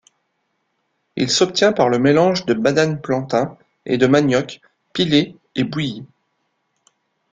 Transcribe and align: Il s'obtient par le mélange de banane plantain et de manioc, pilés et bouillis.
Il 1.15 1.29
s'obtient 1.29 1.73
par 1.73 1.87
le 1.87 1.99
mélange 1.99 2.47
de 2.47 2.55
banane 2.55 2.99
plantain 3.01 3.55
et 3.85 3.99
de 3.99 4.07
manioc, 4.07 4.59
pilés 4.93 5.35
et 5.55 5.63
bouillis. 5.63 6.03